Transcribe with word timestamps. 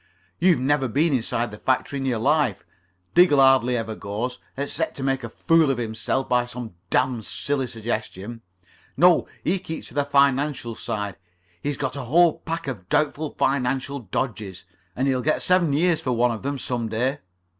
You've 0.39 0.57
never 0.59 0.87
been 0.87 1.13
inside 1.13 1.51
the 1.51 1.59
factory 1.59 1.99
in 1.99 2.07
your 2.07 2.17
life. 2.17 2.65
Diggle 3.13 3.37
hardly 3.39 3.77
ever 3.77 3.93
goes, 3.93 4.39
except 4.57 4.95
to 4.95 5.03
make 5.03 5.23
a 5.23 5.29
fool 5.29 5.69
of 5.69 5.77
himself 5.77 6.27
by 6.27 6.47
some 6.47 6.73
damn 6.89 7.21
silly 7.21 7.67
suggestion. 7.67 8.41
No, 8.97 9.27
he 9.43 9.59
keeps 9.59 9.89
to 9.89 9.93
the 9.93 10.03
financial 10.03 10.73
side. 10.73 11.17
He's 11.61 11.77
got 11.77 11.95
a 11.95 12.05
whole 12.05 12.39
pack 12.39 12.65
of 12.67 12.89
doubtful 12.89 13.35
financial 13.37 13.99
dodges, 13.99 14.63
and 14.95 15.07
he'll 15.07 15.21
get 15.21 15.43
seven 15.43 15.71
years 15.71 16.01
for 16.01 16.13
one 16.13 16.31
of 16.31 16.41
them 16.41 16.57
some 16.57 16.89
day. 16.89 17.19